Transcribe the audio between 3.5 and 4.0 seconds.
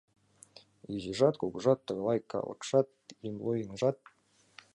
еҥжат.